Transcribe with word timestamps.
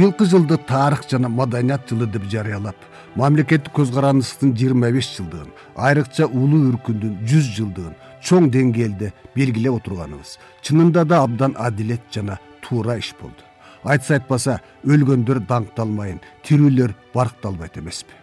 быйылкы 0.00 0.24
жылды 0.24 0.56
тарых 0.56 1.02
жана 1.10 1.28
маданият 1.28 1.82
жылы 1.90 2.06
деп 2.08 2.24
жарыялап 2.32 2.76
мамлекеттик 3.20 3.74
көз 3.76 3.90
карандысытын 3.92 4.54
жыйырма 4.56 4.88
беш 4.94 5.10
жылдыгын 5.16 5.50
айрыкча 5.76 6.24
улуу 6.24 6.70
үркүндүн 6.70 7.18
жүз 7.28 7.50
жылдыгын 7.56 7.98
чоң 8.24 8.48
деңгээлде 8.54 9.10
белгилеп 9.34 9.76
отурганыбыз. 9.76 10.38
Чынында 10.62 11.04
да 11.04 11.20
абдан 11.24 11.52
адилет 11.58 12.06
жана 12.14 12.38
туура 12.62 12.96
иш 12.96 13.12
болду. 13.20 13.44
Айтса 13.84 14.16
айтпаса 14.16 14.60
өлгөндөр 14.84 15.42
даңкталмайын 15.50 16.22
тирүүлөр 16.48 16.96
баркталбайт 17.12 17.76
эмеспи. 17.76 18.16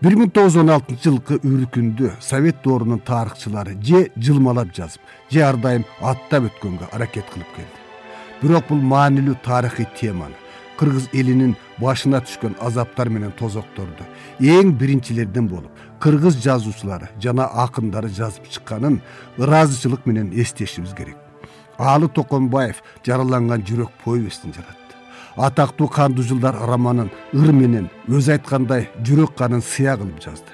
Бир 0.00 0.16
миң 0.16 0.32
тогуз 0.32 0.56
жүз 0.56 0.62
он 0.62 0.72
алтынчы 0.72 1.10
жылкы 1.10 1.38
үркүндү 1.42 2.14
совет 2.20 2.64
доорунун 2.64 3.04
тарыхчылары 3.04 3.76
же 3.82 4.06
жылмалап 4.16 4.72
жазып 4.72 5.04
же 5.28 5.44
ар 5.44 5.60
дайым 5.60 5.84
аттап 6.00 6.48
өткөнгө 6.48 6.88
аракет 6.92 7.28
кылып 7.32 7.54
келди. 7.56 7.84
Бирок 8.40 8.68
бул 8.68 8.80
маанилүү 8.80 9.36
тарыхый 9.44 9.88
теманы 10.00 10.45
кыргыз 10.78 11.08
элинин 11.12 11.56
башына 11.80 12.20
түшкөн 12.24 12.56
азаптар 12.60 13.08
менен 13.12 13.32
тозокторду 13.38 14.06
эң 14.40 14.72
биринчилерден 14.80 15.48
болуп 15.48 15.84
кыргыз 16.00 16.38
жазуучулары 16.44 17.08
жана 17.22 17.46
акындары 17.64 18.08
жазып 18.08 18.48
чыкканын 18.52 19.00
ыраазычылык 19.38 20.06
менен 20.06 20.32
эстешибиз 20.32 20.94
керек. 20.94 21.16
Аалы 21.78 22.08
токонбаев 22.08 22.82
жараланган 23.04 23.64
жүрөк 23.64 23.92
повестин 24.04 24.52
жаратты. 24.52 24.96
Атактуу 25.36 25.88
кандуу 25.88 26.24
жылдар 26.24 26.56
романын 26.68 27.10
ыр 27.32 27.52
менен 27.52 27.90
өзү 28.08 28.36
айткандай 28.36 28.88
жүрөк 29.04 29.36
канын 29.36 29.62
сыя 29.62 29.96
кылып 29.96 30.20
жазды. 30.24 30.52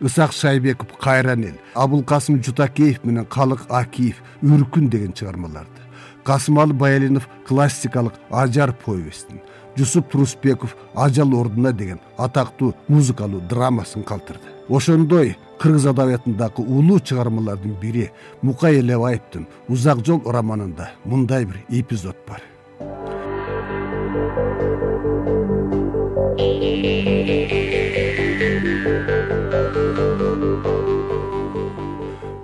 Ысак 0.00 0.32
шайбеков 0.32 0.96
кайран 0.98 1.44
эл 1.44 1.60
абулкасым 1.74 2.42
жутакеев 2.42 3.04
менен 3.04 3.26
калык 3.26 3.66
акиев 3.68 4.20
үркүн 4.42 4.88
деген 4.88 5.12
чыгармаларды 5.12 5.83
касымалы 6.24 6.72
баялинов 6.72 7.28
классикалык 7.46 8.14
ажар 8.30 8.72
повестин 8.72 9.40
жусуп 9.76 10.10
турусбеков 10.10 10.76
ажал 10.94 11.34
ордуна 11.34 11.72
деген 11.72 12.00
атактуу 12.16 12.74
музыкалуу 12.88 13.40
драмасын 13.40 14.02
калтырды. 14.02 14.48
Ошондой 14.68 15.36
кыргыз 15.58 15.86
адабиятындагы 15.86 16.62
улуу 16.62 17.00
чыгармалардын 17.00 17.76
бири 17.80 18.10
мукай 18.42 18.80
элебаевдин 18.80 19.46
узак 19.68 20.04
жол 20.06 20.22
романында 20.24 20.90
мындай 21.04 21.44
бир 21.44 21.64
эпизод 21.68 22.16
бар. 22.28 22.42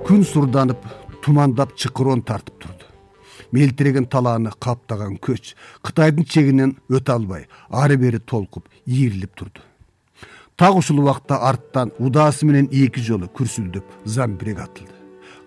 Күн 0.06 0.24
сурданып 0.26 0.82
тумандап 1.22 1.76
чыкыроон 1.76 2.22
тартып 2.22 2.59
мелтиреген 3.52 4.06
талааны 4.06 4.52
каптаган 4.58 5.16
көч 5.18 5.54
кытайдын 5.82 6.24
чегинен 6.24 6.76
өтө 6.90 7.16
албай 7.16 7.48
ары 7.70 7.96
бери 7.96 8.18
толкуп 8.18 8.68
ийрилип 8.86 9.34
турду. 9.34 9.60
Так 10.56 10.76
ушул 10.76 10.98
убакта 11.00 11.38
арттан 11.48 11.92
удаасы 11.98 12.44
менен 12.46 12.66
эки 12.70 13.00
жолу 13.00 13.30
күрсүлдөп 13.32 13.84
замбирек 14.04 14.58
атылды. 14.60 14.92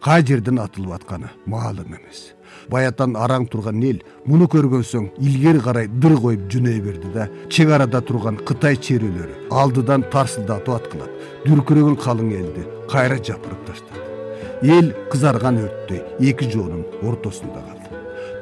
Кай 0.01 0.25
жерден 0.25 0.57
атылып 0.59 0.95
атканы 0.95 1.29
маалым 1.45 1.93
эмес. 1.93 2.33
Баятан 2.69 3.13
араң 3.15 3.45
турган 3.51 3.83
эл 3.83 3.99
муну 4.25 4.47
көргөн 4.49 4.83
соң 4.87 5.05
илгери 5.19 5.61
карай 5.61 5.87
дыр 5.87 6.17
коюп 6.17 6.47
жөнөй 6.51 6.81
берди 6.81 7.11
да 7.13 7.27
чек 7.49 7.69
арада 7.69 8.01
турган 8.01 8.39
кытай 8.49 8.75
чөйрөлөрү 8.87 9.51
алдыдан 9.51 10.07
тарсылдатып 10.13 10.73
аткылап 10.77 11.45
дүркүрөгөн 11.45 11.99
калың 12.05 12.33
элди 12.39 12.65
кайра 12.89 13.19
жапырып 13.19 13.67
таштады. 13.69 14.01
Эл 14.63 14.93
кызарган 15.11 15.61
өрттөй 15.61 16.03
эки 16.31 16.49
жоонун 16.51 16.85
ортосунда 17.03 17.61
калды 17.61 17.72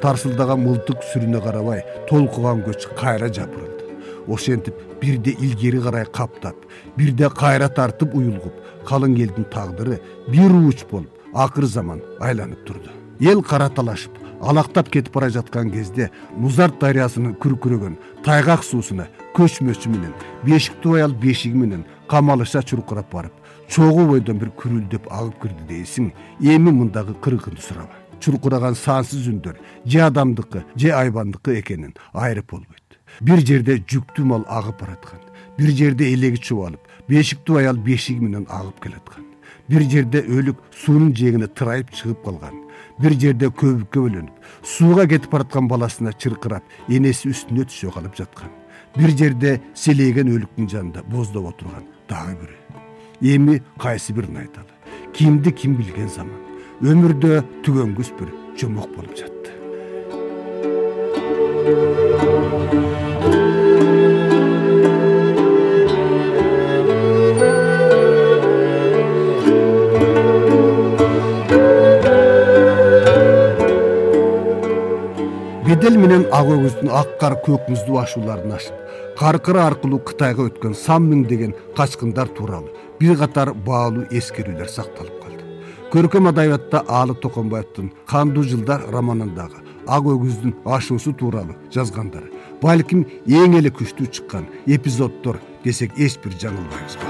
тарсылдаган 0.02 0.64
мылтык 0.66 1.04
сүрүнө 1.12 1.42
карабай 1.44 1.84
толкуган 2.10 2.64
көч 2.66 2.88
кайра 3.00 3.30
жапырылды. 3.30 3.98
Ошентип 4.28 4.76
бирде 5.02 5.32
илгери 5.32 5.82
карай 5.82 6.06
каптап 6.06 6.56
бирде 6.98 7.30
кайра 7.30 7.70
тартып 7.70 8.16
уюлгуп 8.16 8.54
калың 8.88 9.18
элдин 9.18 9.46
тагдыры 9.54 10.02
бир 10.28 10.52
ууч 10.52 10.86
болуп 10.92 11.10
акыр 11.34 11.66
заман 11.66 12.02
айланып 12.20 12.66
турду. 12.66 12.90
Эл 13.20 13.42
кара 13.42 13.70
талашып 13.70 14.18
алактап 14.42 14.90
кетип 14.90 15.14
бара 15.14 15.30
жаткан 15.30 15.72
кезде 15.72 16.10
музарт 16.38 16.80
дарыясынын 16.82 17.36
күркүрөгөн 17.42 17.98
тайгак 18.26 18.64
суусуна 18.66 19.08
көчмөчү 19.38 19.94
менен 19.94 20.14
бешик 20.46 20.82
туу 20.82 20.98
аял 20.98 21.14
бешиги 21.14 21.58
менен 21.58 21.86
камалыша 22.10 22.64
чуркурап 22.64 23.14
барып 23.14 23.34
чогуу 23.70 24.08
бойдон 24.14 24.42
бир 24.42 24.54
күрүлдөп 24.58 25.10
агып 25.10 25.42
кирди 25.44 25.68
дейсиң 25.74 26.14
эми 26.42 26.74
мындагы 26.82 27.14
кыргынды 27.22 27.62
сураба 27.62 28.01
чуркураган 28.22 28.76
сансыз 28.76 29.28
үндөр 29.28 29.58
же 29.86 30.06
адамдыкы 30.06 30.64
же 30.76 30.94
айбандыкы 30.94 31.60
экенин 31.60 31.96
айырып 32.14 32.52
болбойт. 32.52 33.00
Бир 33.20 33.42
жерде 33.46 33.82
жүктүү 33.82 34.26
мал 34.26 34.46
агып 34.48 34.80
бараткан 34.82 35.20
бир 35.58 35.70
жерде 35.76 36.14
элеги 36.14 36.40
чубалып 36.40 36.88
бешиктүү 37.10 37.60
аял 37.60 37.78
бешиги 37.78 38.24
менен 38.24 38.46
агып 38.50 38.80
келаткан 38.84 39.26
бир 39.70 39.84
жерде 39.94 40.22
өлүк 40.22 40.62
суунун 40.84 41.14
жээгине 41.18 41.48
тырайып 41.48 41.92
чыгып 41.98 42.24
калган 42.26 42.62
бир 43.02 43.16
жерде 43.24 43.50
көбүккө 43.62 44.06
бөлөнүп 44.06 44.68
сууга 44.74 45.08
кетип 45.12 45.32
бараткан 45.36 45.68
баласына 45.72 46.14
чыркырап 46.14 46.64
энеси 46.90 47.34
үстүнө 47.34 47.68
түшө 47.70 47.94
калып 47.98 48.18
жаткан 48.20 48.54
бир 48.98 49.16
жерде 49.24 49.58
селейген 49.74 50.32
өлүктүн 50.36 50.70
жанында 50.76 51.04
боздоп 51.12 51.52
отурган 51.54 51.86
дагы 52.10 52.38
бирөө. 52.42 52.58
Эми 53.22 53.62
кайсы 53.80 54.14
бирин 54.14 54.38
айталы 54.38 55.12
кимди 55.14 55.52
ким 55.52 55.76
билген 55.76 56.10
заман 56.10 56.51
өмүрдө 56.82 57.44
түгөнгүс 57.62 58.08
бир 58.18 58.30
жомок 58.58 58.90
болуп 58.96 59.14
жатты. 59.14 59.52
Бедел 75.68 76.02
менен 76.02 76.26
ак 76.34 76.50
өгүздүн 76.50 76.90
ак 76.90 77.14
кар 77.22 77.38
көк 77.46 77.70
муздуу 77.70 78.02
ашууларын 78.02 78.58
ашып 78.58 78.74
каркыра 79.22 79.68
аркылуу 79.70 80.02
кытайга 80.02 80.50
өткөн 80.50 80.74
сан 80.74 81.06
миңдеген 81.14 81.54
качкындар 81.78 82.34
тууралуу 82.34 82.74
бир 83.00 83.20
катар 83.22 83.54
баалуу 83.54 84.10
эскерүүлөр 84.10 84.80
сакталып 84.80 85.21
көркөм 85.92 86.30
адабиятта 86.30 86.80
аалы 86.88 87.14
токонбаевдин 87.20 87.90
кандуу 88.08 88.46
жылдар 88.48 88.86
романындагы 88.94 89.60
ак 89.96 90.06
өгүздүн 90.14 90.54
ашуусу 90.78 91.12
тууралуу 91.20 91.58
жазгандар 91.76 92.30
балким 92.62 93.02
эң 93.28 93.58
эле 93.60 93.74
күчтүү 93.76 94.08
чыккан 94.16 94.46
эпизоддор 94.78 95.42
десек 95.66 96.00
эч 96.00 96.16
бир 96.24 96.38
жаңылбайбызго 96.46 97.08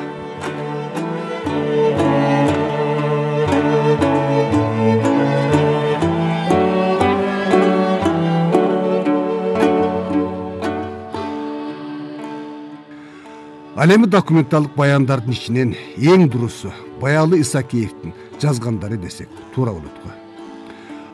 ал 13.81 13.90
эми 13.90 14.06
документалдык 14.06 14.75
баяндардын 14.78 15.34
ичинен 15.34 15.72
эң 15.97 16.28
дурусу 16.30 16.69
баялы 17.02 17.40
исакеевдин 17.42 18.12
жазгандары 18.42 18.97
десек 18.97 19.30
туура 19.56 19.72
болот 19.74 19.96
го. 20.03 20.12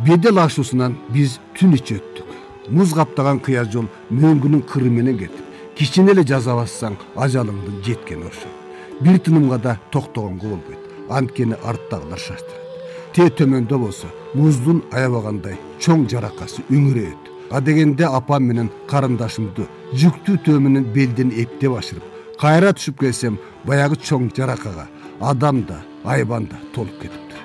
Бедел 0.04 0.40
ашуусунан 0.40 0.98
биз 1.10 1.38
түн 1.56 1.78
ичи 1.78 1.96
өттүк. 1.96 2.28
Муз 2.68 2.92
каптаган 2.94 3.40
кыя 3.40 3.64
жол 3.64 3.88
мөңгүнүн 4.12 4.66
кыры 4.68 4.92
менен 4.92 5.16
кетип 5.22 5.46
кичине 5.80 6.12
эле 6.12 6.26
жаза 6.28 6.58
бассаң 6.60 6.98
ажалыңдын 7.16 7.80
жеткени 7.88 8.28
ошо. 8.28 8.52
Бир 9.00 9.22
тынымга 9.24 9.62
да 9.64 9.78
токтогонго 9.92 10.50
болбойт. 10.50 10.84
Анткени 11.10 11.56
арттагылар 11.64 12.20
шаштырат. 12.20 12.68
Те 13.14 13.30
төмөндө 13.30 13.80
болсо 13.80 14.12
муздун 14.34 14.84
аябагандай 14.92 15.56
чоң 15.80 16.04
жаракасы 16.12 16.68
үңүрөйт 16.68 17.32
адегенде 17.50 18.12
апам 18.12 18.44
менен 18.52 18.70
карындашымды 18.92 19.70
жүктүү 19.96 20.44
төө 20.44 20.60
менен 20.68 20.92
белден 20.92 21.32
эптеп 21.32 21.80
ашырып 21.80 22.17
кайра 22.38 22.70
түшүп 22.78 23.00
келсем 23.02 23.38
баягы 23.66 23.98
чоң 23.98 24.30
жаракага 24.38 24.88
адам 25.22 25.64
да 25.66 25.80
айбан 26.06 26.46
да 26.46 26.60
толуп 26.76 27.00
кетиптир. 27.02 27.42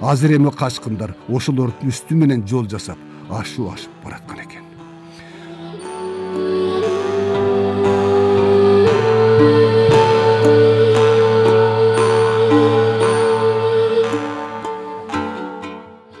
Азыр 0.00 0.36
эми 0.36 0.52
качкындар 0.52 1.14
ошолордун 1.28 1.88
үстү 1.88 2.14
менен 2.14 2.44
жол 2.46 2.68
жасап 2.68 2.98
ашуу 3.30 3.70
ашып 3.72 3.90
бараткан 4.04 4.44
экен. 4.44 4.64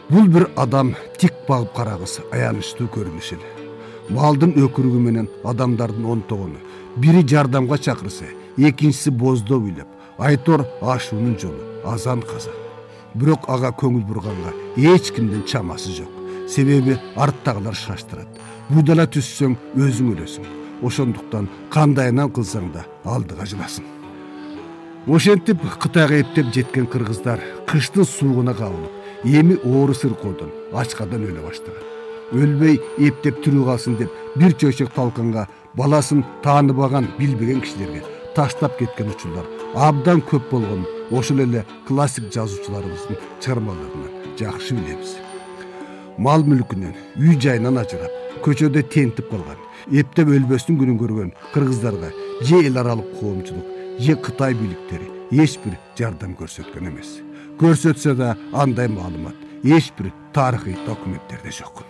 Бул 0.08 0.28
бир 0.28 0.48
адам 0.56 0.94
тик 1.18 1.36
багып 1.48 1.76
карагысы 1.76 2.24
аянычтуу 2.32 2.88
көрүнүш 2.88 3.34
эле 3.36 3.63
малдын 4.10 4.56
өкүрүгү 4.64 5.00
менен 5.06 5.30
адамдардын 5.44 6.10
онтогону 6.16 6.60
бири 6.96 7.22
жардамга 7.26 7.78
чакырса 7.78 8.26
экинчиси 8.56 9.10
боздоо 9.10 9.60
бийлеп 9.60 9.88
айтор 10.18 10.66
ашуунун 10.82 11.38
жолу 11.38 11.62
азан 11.84 12.22
казан 12.22 12.64
бирок 13.14 13.48
ага 13.48 13.70
көңүл 13.70 14.04
бурганга 14.08 14.52
эч 14.76 15.12
кимдин 15.14 15.44
чамасы 15.46 15.92
жок. 15.94 16.10
Себеби 16.48 16.98
арттагылар 17.16 17.74
шаштырат. 17.74 18.28
Буйдала 18.68 19.06
түзсөң 19.06 19.56
өзүң 19.76 20.12
өлөсүң. 20.14 20.50
Ошондуктан 20.84 21.48
кандайынан 21.72 22.32
кылсаң 22.34 22.70
да 22.74 22.84
алдыга 23.04 23.46
жыласың. 23.48 23.86
Ошентип 25.06 25.64
кытайга 25.80 26.20
эптеп 26.24 26.52
жеткен 26.52 26.86
кыргыздар 26.90 27.40
кыштын 27.70 28.04
суугуна 28.08 28.54
кабылып 28.54 29.24
эми 29.24 29.58
оору 29.64 29.94
сыркоодон 29.94 30.52
ачкадан 30.72 31.28
өлө 31.28 31.44
баштаган 31.48 31.93
өлбөй 32.32 32.80
эптеп 33.08 33.42
тирүү 33.44 33.66
калсын 33.68 33.98
деп 34.00 34.10
бир 34.36 34.56
чөйчөк 34.60 34.94
талканга 34.96 35.46
баласын 35.76 36.24
тааныбаган 36.42 37.08
билбеген 37.18 37.60
кишилерге 37.60 38.02
таштап 38.34 38.78
кеткен 38.78 39.10
учурлар 39.12 39.46
абдан 39.74 40.22
көп 40.30 40.50
болгонун 40.50 40.86
ошол 41.10 41.40
эле 41.44 41.64
классик 41.88 42.30
жазуучуларыбыздын 42.32 43.18
чыгармаларынан 43.40 44.36
жакшы 44.38 44.74
билебиз. 44.74 45.16
Мал 46.18 46.44
мүлкүнөн 46.46 46.94
үй 47.18 47.38
жайынан 47.42 47.78
ажырап 47.82 48.42
көчөдө 48.46 48.84
тентип 48.90 49.30
калган 49.30 49.58
эптеп 50.00 50.30
өлбөстүн 50.36 50.78
күнүн 50.80 51.00
көргөн 51.00 51.32
кыргыздарга 51.54 52.12
же 52.42 52.62
эл 52.66 52.78
аралык 52.82 53.16
коомчулук 53.20 53.66
же 53.98 54.16
кытай 54.16 54.54
бийликтери 54.54 55.10
эч 55.30 55.58
бир 55.64 55.78
жардам 55.98 56.36
көрсөткөн 56.38 56.90
эмес. 56.90 57.18
Көрсөтсө 57.58 58.14
да 58.18 58.36
андай 58.52 58.88
маалымат 58.88 59.34
эч 59.64 59.92
бир 59.98 60.12
тарыхый 60.32 60.78
документтерде 60.86 61.50
жок 61.50 61.84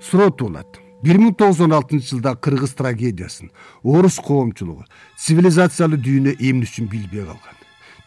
суроо 0.00 0.30
туулат 0.30 0.80
бир 1.04 1.18
миң 1.20 1.34
тогуз 1.36 1.58
жүз 1.58 1.66
он 1.66 1.76
алтынчы 1.76 2.14
жылдагы 2.14 2.40
кыргыз 2.44 2.74
трагедиясын 2.76 3.50
орус 3.82 4.18
коомчулугу 4.24 4.84
цивилизациялуу 5.18 6.00
дүйнө 6.00 6.36
эмне 6.38 6.68
үчүн 6.68 6.88
билбей 6.92 7.24
калган. 7.24 7.56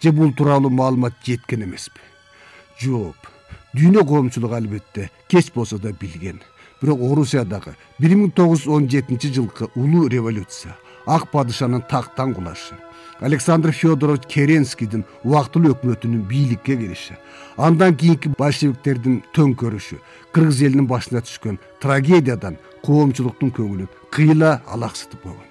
Же 0.01 0.11
бул 0.11 0.33
тууралуу 0.33 0.69
маалымат 0.69 1.15
жеткен 1.25 1.63
эмеспи? 1.63 2.01
Жооп 2.79 3.29
дүйнө 3.73 4.05
коомчулугу 4.05 4.55
албетте 4.55 5.09
кеч 5.27 5.51
болсо 5.55 5.79
да 5.79 5.93
билген. 5.93 6.41
Бирок 6.81 7.01
орусиядагы 7.01 7.75
бир 7.99 8.17
миң 8.17 8.33
тогуз 8.35 8.65
жүз 8.65 8.75
он 8.75 8.89
жетинчи 8.89 9.33
жылкы 9.33 9.69
улуу 9.75 10.07
революция 10.07 10.75
ак 11.05 11.29
падышанын 11.31 11.83
тактан 11.89 12.33
кулашы. 12.33 12.75
Александр 13.19 13.71
федорович 13.71 14.25
керенскийдин 14.27 15.05
убактылуу 15.23 15.75
өкмөтүнүн 15.75 16.25
бийликке 16.27 16.75
келиши. 16.77 17.17
Андан 17.57 17.95
кийинки 17.95 18.31
большевиктердин 18.37 19.21
төңкөрүшү 19.35 19.99
кыргыз 20.33 20.61
элинин 20.61 20.87
башына 20.87 21.21
түшкөн 21.21 21.59
трагедиядан 21.79 22.57
коомчулуктун 22.83 23.53
көңүлүн 23.55 23.89
кыйла 24.11 24.61
алаксытып 24.67 25.23
койгон. 25.23 25.47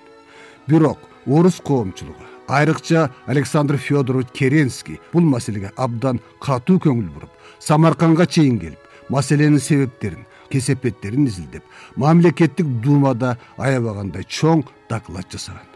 Бирок 0.66 1.08
орус 1.26 1.60
коомчулугу 1.64 2.32
айрыкча 2.48 3.10
александр 3.26 3.76
федорович 3.76 4.28
керенский 4.32 5.00
бул 5.12 5.22
маселеге 5.22 5.72
абдан 5.76 6.20
катуу 6.40 6.78
көңүл 6.78 7.08
буруп 7.14 7.30
самаркандга 7.60 8.26
чейин 8.26 8.58
келип 8.60 9.08
маселенин 9.08 9.60
себептерин 9.60 10.26
кесепеттерин 10.52 11.26
изилдеп 11.26 11.64
мамлекеттик 11.96 12.66
думада 12.84 13.36
аябагандай 13.56 14.24
чоң 14.28 14.64
доклад 14.90 15.30
жасаган. 15.32 15.68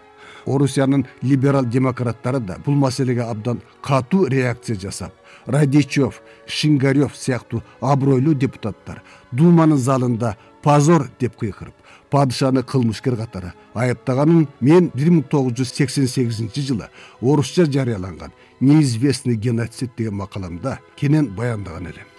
Орусиянын 0.46 1.06
либерал 1.22 1.64
демократтары 1.64 2.40
да 2.40 2.56
бул 2.64 2.74
маселеге 2.74 3.22
абдан 3.22 3.60
катуу 3.82 4.26
реакция 4.26 4.78
жасап 4.78 5.12
радичев 5.46 6.22
шингарев 6.46 7.16
сыяктуу 7.16 7.62
абройлуу 7.80 8.34
депутаттар 8.34 9.02
думанын 9.32 9.78
залында 9.78 10.36
позор 10.62 11.08
деп 11.20 11.36
кыйкырып 11.36 11.74
падышаны 12.10 12.62
кылмышкер 12.62 13.16
катары 13.16 13.52
айыптаганын 13.74 14.48
мен 14.60 14.90
бир 14.94 15.10
миң 15.10 15.24
тогуз 15.30 15.58
жүз 15.60 15.74
сексен 15.74 16.10
сегизинчи 16.10 16.66
жылы 16.70 16.90
орусча 17.20 17.66
жарыяланган 17.66 18.34
неизвестный 18.60 19.36
геноцид 19.36 19.96
деген 19.96 20.14
макаламда 20.22 20.78
кенен 20.96 21.34
баяндаган 21.34 21.86
элем 21.94 22.15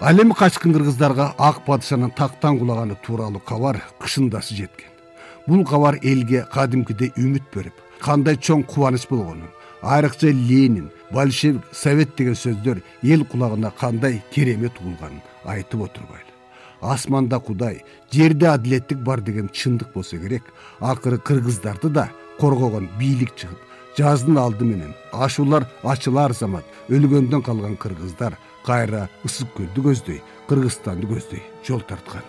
ал 0.00 0.18
эми 0.22 0.32
качкын 0.32 0.72
кыргыздарга 0.72 1.34
ак 1.38 1.64
падышанын 1.66 2.10
тактан 2.10 2.58
кулаганы 2.58 2.96
тууралуу 3.04 3.40
кабар 3.40 3.82
кышындасы 4.00 4.54
жеткен. 4.54 4.88
Бул 5.46 5.64
кабар 5.66 5.98
элге 6.02 6.46
кадимкидей 6.52 7.12
үмүт 7.16 7.44
берип 7.54 7.74
кандай 8.00 8.36
чоң 8.36 8.64
кубаныч 8.64 9.06
болгонун 9.10 9.52
айрыкча 9.82 10.32
ленин 10.32 10.90
большевик 11.12 11.62
совет 11.72 12.16
деген 12.16 12.34
сөздөр 12.34 12.82
эл 13.02 13.24
кулагына 13.24 13.72
кандай 13.78 14.22
керемет 14.32 14.72
угулганын 14.80 15.20
айтып 15.44 15.82
отурбайлы 15.84 16.32
асманда 16.80 17.38
кудай 17.38 17.82
жерде 18.10 18.48
адилеттик 18.48 18.98
бар 18.98 19.20
деген 19.20 19.48
чындык 19.52 19.92
болсо 19.92 20.16
керек 20.16 20.44
акыры 20.80 21.18
кыргыздарды 21.18 21.90
да 21.90 22.08
коргогон 22.38 22.88
бийлик 22.98 23.34
чыгып 23.36 23.58
жаздын 23.98 24.38
алды 24.38 24.64
менен 24.64 24.94
ашуулар 25.12 25.66
ачылар 25.82 26.32
замат 26.32 26.64
өлгөндөн 26.88 27.42
калган 27.42 27.76
кыргыздар 27.76 28.38
кайра 28.66 29.08
ысык 29.24 29.54
көлдү 29.56 29.86
көздөй 29.88 30.20
кыргызстанды 30.48 31.08
көздөй 31.10 31.42
жол 31.66 31.82
тарткан. 31.88 32.24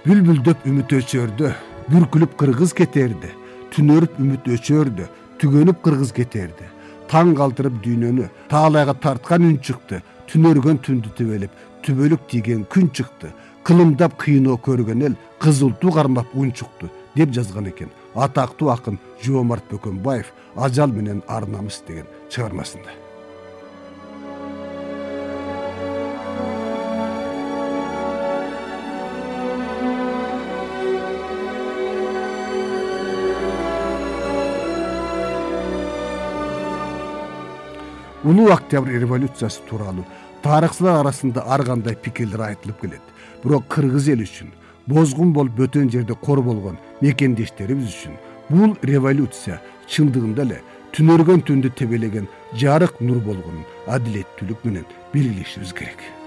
Бүлбүлдөп 0.00 0.64
үмүт 0.66 0.90
өчөрдө 0.96 1.50
бүркүлүп 1.92 2.32
кыргыз 2.40 2.72
кетээрде 2.74 3.28
түнөрүп 3.76 4.16
үмүт 4.18 4.48
өчөрдө 4.56 5.06
түгөнүп 5.38 5.82
кыргыз 5.84 6.10
кетээрде 6.16 6.66
таң 7.10 7.34
калтырып 7.38 7.80
дүйнөнү 7.84 8.28
таалайга 8.52 8.94
тарткан 8.94 9.48
үн 9.48 9.58
чыкты 9.66 10.02
түнөргөн 10.30 10.78
түндү 10.86 11.12
тебелеп 11.18 11.56
түбөлүк 11.84 12.26
тийген 12.30 12.64
күн 12.70 12.90
чыкты. 12.94 13.32
Кылымдап 13.64 14.16
кыйноо 14.20 14.56
көргөн 14.64 15.04
эл 15.08 15.18
кызыл 15.42 15.74
туу 15.80 15.92
кармап 15.92 16.32
унчукту 16.34 16.88
деп 17.14 17.34
жазган 17.36 17.68
экен. 17.68 17.90
Атактуу 18.14 18.70
акын 18.72 18.98
жоомарт 19.22 19.68
бөкөнбаев 19.70 20.32
ажал 20.56 20.90
менен 20.92 21.22
ар 21.28 21.46
намыс 21.46 21.82
деген 21.86 22.08
чыгармасында 22.30 23.09
улуу 38.24 38.50
октябрь 38.52 38.98
революциясы 38.98 39.60
тууралуу 39.68 40.04
тарыхчылар 40.42 41.00
арасында 41.00 41.44
ар 41.46 41.64
кандай 41.64 41.94
пикирлер 41.94 42.40
айтылып 42.50 42.80
келет. 42.80 43.02
Бирок 43.44 43.66
кыргыз 43.68 44.08
эли 44.12 44.26
үчүн 44.28 44.52
бозгун 44.86 45.32
болуп 45.32 45.56
бөтөн 45.56 45.90
жерде 45.92 46.14
кор 46.14 46.42
болгон 46.44 46.78
мекендештерибиз 47.00 47.88
үчүн 47.94 48.16
бул 48.50 48.76
революция 48.82 49.60
чындыгында 49.88 50.46
эле 50.48 50.62
түнөргөн 50.96 51.44
түндү 51.48 51.72
тебелеген 51.80 52.28
жарык 52.62 53.00
нур 53.00 53.20
болгонун 53.24 53.64
адилеттүүлүк 53.86 54.64
менен 54.64 54.88
белгилешибиз 55.14 55.72
керек 55.76 56.19